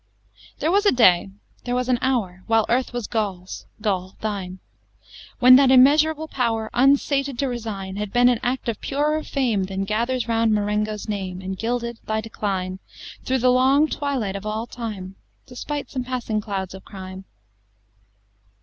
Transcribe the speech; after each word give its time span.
XVII 0.57 0.61
There 0.61 0.71
was 0.71 0.85
a 0.87 0.91
day 0.91 1.29
there 1.65 1.75
was 1.75 1.87
an 1.87 1.99
hour, 2.01 2.43
While 2.47 2.65
earth 2.69 2.91
was 2.91 3.05
Gaul's 3.05 3.67
Gaul 3.83 4.15
thine 4.19 4.57
When 5.37 5.57
that 5.57 5.69
immeasurable 5.69 6.27
power 6.27 6.71
Unsated 6.73 7.37
to 7.37 7.47
resign 7.47 7.97
Had 7.97 8.11
been 8.11 8.27
an 8.27 8.39
act 8.41 8.67
of 8.67 8.81
purer 8.81 9.21
fame 9.23 9.65
Than 9.65 9.83
gathers 9.83 10.27
round 10.27 10.55
Marengo's 10.55 11.07
name, 11.07 11.39
And 11.41 11.55
gilded 11.55 11.99
thy 12.03 12.19
decline, 12.19 12.79
Through 13.25 13.37
the 13.45 13.51
long 13.51 13.87
twilight 13.87 14.35
of 14.35 14.43
all 14.43 14.65
time, 14.65 15.17
Despite 15.45 15.91
some 15.91 16.03
passing 16.03 16.41
clouds 16.41 16.73
of 16.73 16.83
crime. 16.83 17.25